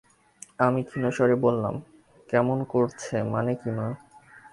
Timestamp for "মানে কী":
3.33-3.69